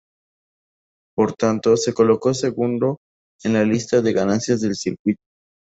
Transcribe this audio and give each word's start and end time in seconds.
Por 1.15 1.33
tanto, 1.35 1.77
se 1.77 1.93
colocó 1.93 2.33
segundo 2.33 2.97
en 3.43 3.53
la 3.53 3.63
lista 3.63 4.01
de 4.01 4.13
ganancias 4.13 4.59
del 4.59 4.73
circuito. 4.75 5.21